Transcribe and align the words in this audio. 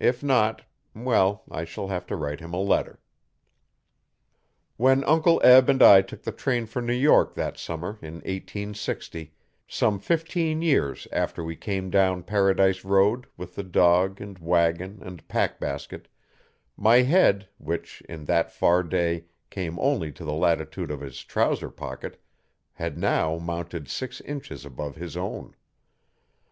If 0.00 0.22
not 0.22 0.62
well, 0.94 1.42
I 1.50 1.64
shall 1.64 1.88
have 1.88 2.06
to 2.06 2.14
write 2.14 2.38
him 2.38 2.54
a 2.54 2.62
letter. 2.62 3.00
When 4.76 5.02
Uncle 5.02 5.40
Eb 5.42 5.68
and 5.68 5.82
I 5.82 6.02
took 6.02 6.22
the 6.22 6.30
train 6.30 6.66
for 6.66 6.80
New 6.80 6.92
York 6.94 7.34
that 7.34 7.58
summer 7.58 7.94
day 7.94 8.06
in 8.06 8.14
1860, 8.22 9.32
some 9.66 9.98
fifteen 9.98 10.62
years 10.62 11.08
after 11.10 11.42
we 11.42 11.56
came 11.56 11.90
down 11.90 12.22
Paradise 12.22 12.84
Road 12.84 13.26
with 13.36 13.56
the 13.56 13.64
dog 13.64 14.20
and 14.20 14.38
wagon 14.38 15.02
and 15.02 15.26
pack 15.26 15.58
basket, 15.58 16.06
my 16.76 16.98
head, 16.98 17.48
which, 17.58 18.04
in 18.08 18.26
that 18.26 18.52
far 18.52 18.84
day, 18.84 19.24
came 19.50 19.80
only 19.80 20.12
to 20.12 20.24
the 20.24 20.32
latitude 20.32 20.92
of 20.92 21.00
his 21.00 21.24
trouser 21.24 21.70
pocket, 21.70 22.22
had 22.74 22.96
now 22.96 23.36
mounted 23.36 23.88
six 23.88 24.20
inches 24.20 24.64
above 24.64 24.94
his 24.94 25.16
own. 25.16 25.56